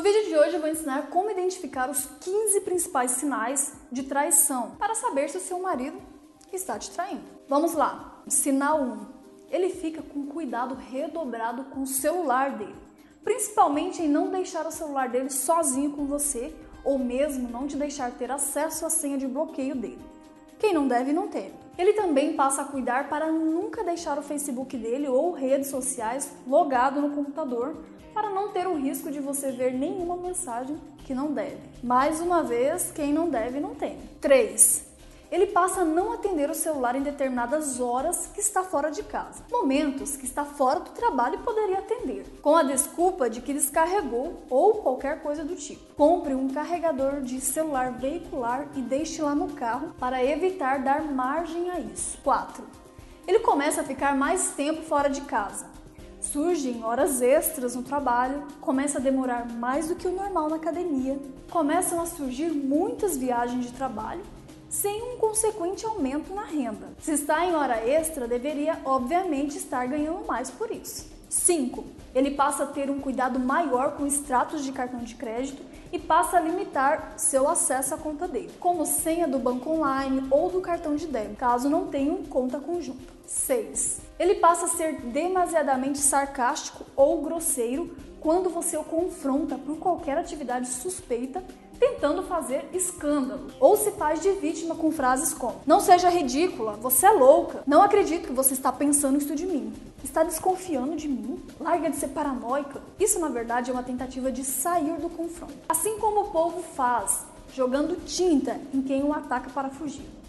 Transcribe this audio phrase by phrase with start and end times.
[0.00, 4.70] No vídeo de hoje eu vou ensinar como identificar os 15 principais sinais de traição
[4.78, 6.00] para saber se o seu marido
[6.50, 7.20] está te traindo.
[7.46, 8.22] Vamos lá.
[8.26, 9.06] Sinal 1.
[9.50, 12.74] Ele fica com cuidado redobrado com o celular dele,
[13.22, 16.50] principalmente em não deixar o celular dele sozinho com você
[16.82, 20.00] ou mesmo não te deixar ter acesso à senha de bloqueio dele.
[20.58, 21.52] Quem não deve, não teme.
[21.76, 27.02] Ele também passa a cuidar para nunca deixar o Facebook dele ou redes sociais logado
[27.02, 27.76] no computador
[28.12, 31.58] para não ter o risco de você ver nenhuma mensagem que não deve.
[31.82, 34.00] Mais uma vez, quem não deve, não teme.
[34.20, 34.90] 3
[35.30, 39.44] ele passa a não atender o celular em determinadas horas que está fora de casa,
[39.50, 44.42] momentos que está fora do trabalho e poderia atender, com a desculpa de que descarregou
[44.50, 45.94] ou qualquer coisa do tipo.
[45.94, 51.70] Compre um carregador de celular veicular e deixe lá no carro para evitar dar margem
[51.70, 52.18] a isso.
[52.24, 52.64] 4.
[53.26, 55.66] Ele começa a ficar mais tempo fora de casa.
[56.20, 61.18] Surgem horas extras no trabalho, começa a demorar mais do que o normal na academia,
[61.50, 64.22] começam a surgir muitas viagens de trabalho
[64.68, 66.88] sem um consequente aumento na renda.
[67.00, 71.06] Se está em hora extra, deveria obviamente estar ganhando mais por isso.
[71.28, 71.84] 5.
[72.14, 76.36] Ele passa a ter um cuidado maior com extratos de cartão de crédito e passa
[76.36, 80.96] a limitar seu acesso à conta dele, como senha do banco online ou do cartão
[80.96, 83.20] de débito, caso não tenham conta conjunta.
[83.26, 84.00] 6.
[84.18, 90.68] Ele passa a ser demasiadamente sarcástico ou grosseiro quando você o confronta por qualquer atividade
[90.68, 91.42] suspeita
[91.80, 93.46] tentando fazer escândalo.
[93.58, 97.82] Ou se faz de vítima com frases como: Não seja ridícula, você é louca, não
[97.82, 99.72] acredito que você está pensando isso de mim.
[100.04, 101.42] Está desconfiando de mim?
[101.58, 102.82] Larga de ser paranoica.
[102.98, 105.54] Isso, na verdade, é uma tentativa de sair do confronto.
[105.68, 110.19] Assim como o povo faz, jogando tinta em quem o ataca para fugir.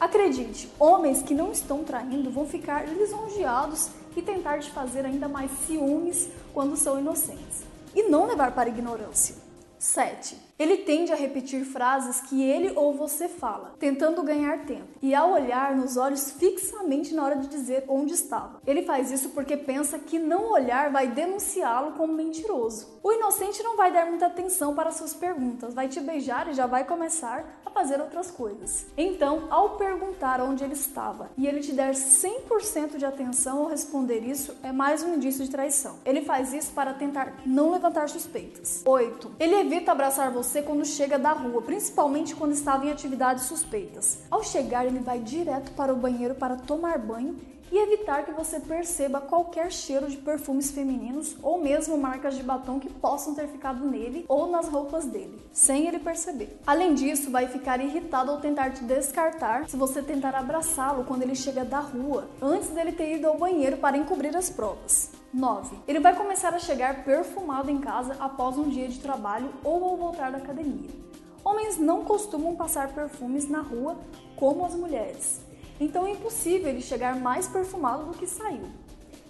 [0.00, 5.50] Acredite, homens que não estão traindo vão ficar lisonjeados e tentar te fazer ainda mais
[5.66, 7.64] ciúmes quando são inocentes.
[7.94, 9.34] E não levar para ignorância.
[9.78, 10.47] 7.
[10.58, 15.30] Ele tende a repetir frases que ele ou você fala, tentando ganhar tempo, e ao
[15.30, 18.60] olhar nos olhos fixamente na hora de dizer onde estava.
[18.66, 22.98] Ele faz isso porque pensa que não olhar vai denunciá-lo como mentiroso.
[23.04, 26.66] O inocente não vai dar muita atenção para suas perguntas, vai te beijar e já
[26.66, 28.86] vai começar a fazer outras coisas.
[28.96, 34.24] Então, ao perguntar onde ele estava e ele te der 100% de atenção ao responder
[34.24, 36.00] isso, é mais um indício de traição.
[36.04, 38.82] Ele faz isso para tentar não levantar suspeitas.
[38.84, 39.36] 8.
[39.38, 44.20] Ele evita abraçar você você quando chega da rua, principalmente quando estava em atividades suspeitas.
[44.30, 47.36] Ao chegar, ele vai direto para o banheiro para tomar banho
[47.70, 52.80] e evitar que você perceba qualquer cheiro de perfumes femininos ou mesmo marcas de batom
[52.80, 56.58] que possam ter ficado nele ou nas roupas dele, sem ele perceber.
[56.66, 61.34] Além disso, vai ficar irritado ao tentar te descartar se você tentar abraçá-lo quando ele
[61.34, 65.10] chega da rua, antes dele ter ido ao banheiro para encobrir as provas.
[65.32, 65.76] 9.
[65.86, 69.96] Ele vai começar a chegar perfumado em casa após um dia de trabalho ou ao
[69.96, 70.90] voltar da academia.
[71.44, 73.96] Homens não costumam passar perfumes na rua
[74.36, 75.40] como as mulheres,
[75.80, 78.68] então é impossível ele chegar mais perfumado do que saiu.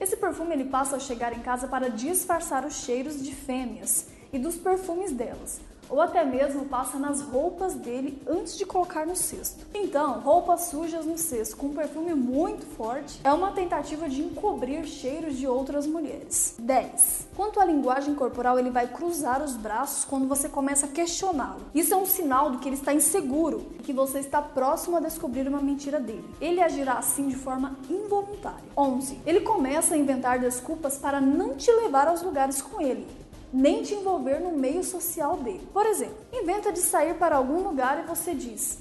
[0.00, 4.38] Esse perfume ele passa a chegar em casa para disfarçar os cheiros de fêmeas e
[4.38, 9.66] dos perfumes delas, ou até mesmo passa nas roupas dele antes de colocar no cesto.
[9.74, 14.84] Então, roupas sujas no cesto com um perfume muito forte é uma tentativa de encobrir
[14.86, 16.54] cheiros de outras mulheres.
[16.58, 17.28] 10.
[17.36, 21.60] Quanto à linguagem corporal, ele vai cruzar os braços quando você começa a questioná-lo.
[21.74, 25.00] Isso é um sinal de que ele está inseguro e que você está próximo a
[25.00, 26.28] descobrir uma mentira dele.
[26.40, 28.64] Ele agirá assim de forma involuntária.
[28.76, 29.20] 11.
[29.26, 33.06] Ele começa a inventar desculpas para não te levar aos lugares com ele
[33.52, 35.66] nem te envolver no meio social dele.
[35.72, 38.78] Por exemplo, inventa de sair para algum lugar e você diz: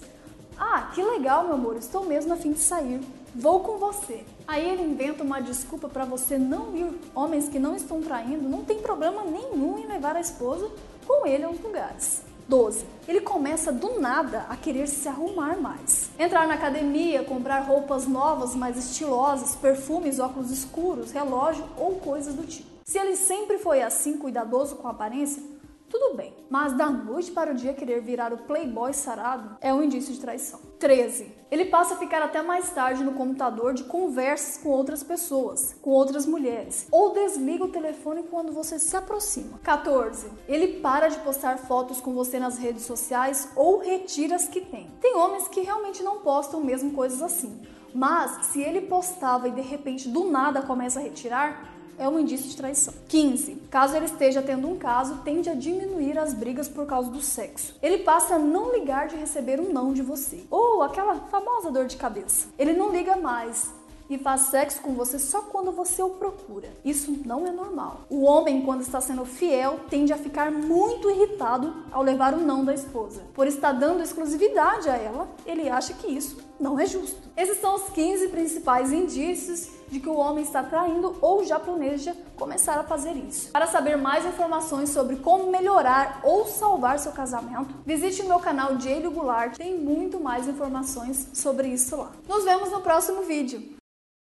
[0.57, 3.01] Ah, que legal, meu amor, estou mesmo a fim de sair.
[3.33, 4.23] Vou com você.
[4.47, 6.91] Aí ele inventa uma desculpa para você não ir.
[7.13, 10.69] Homens que não estão traindo não tem problema nenhum em levar a esposa
[11.05, 12.21] com ele aos lugares.
[12.47, 12.85] 12.
[13.07, 15.96] Ele começa do nada a querer se arrumar mais.
[16.19, 22.43] Entrar na academia, comprar roupas novas, mais estilosas, perfumes, óculos escuros, relógio ou coisas do
[22.43, 22.67] tipo.
[22.85, 25.43] Se ele sempre foi assim, cuidadoso com a aparência,
[25.89, 26.33] tudo bem.
[26.49, 30.19] Mas da noite para o dia querer virar o playboy sarado é um indício de
[30.19, 30.59] traição.
[30.79, 31.35] 13.
[31.49, 35.91] Ele passa a ficar até mais tarde no computador de conversas com outras pessoas, com
[35.91, 39.59] outras mulheres, ou desliga o telefone quando você se aproxima.
[39.63, 40.29] 14.
[40.47, 44.89] Ele para de postar fotos com você nas redes sociais ou retira as que tem.
[45.01, 47.61] Tem homens que realmente não postam mesmo coisas assim.
[47.93, 52.49] Mas se ele postava e de repente do nada começa a retirar, é um indício
[52.49, 52.93] de traição.
[53.07, 53.55] 15.
[53.69, 57.75] Caso ele esteja tendo um caso, tende a diminuir as brigas por causa do sexo.
[57.81, 60.45] Ele passa a não ligar de receber um não de você.
[60.49, 62.47] Ou aquela famosa dor de cabeça.
[62.57, 63.71] Ele não liga mais,
[64.09, 66.69] e faz sexo com você só quando você o procura.
[66.83, 68.01] Isso não é normal.
[68.09, 72.63] O homem, quando está sendo fiel, tende a ficar muito irritado ao levar o não
[72.63, 73.23] da esposa.
[73.33, 77.29] Por estar dando exclusividade a ela, ele acha que isso não é justo.
[77.35, 82.15] Esses são os 15 principais indícios de que o homem está traindo ou já planeja
[82.35, 83.51] começar a fazer isso.
[83.51, 88.75] Para saber mais informações sobre como melhorar ou salvar seu casamento, visite o meu canal
[88.75, 92.11] Diego Goulart, tem muito mais informações sobre isso lá.
[92.27, 93.76] Nos vemos no próximo vídeo.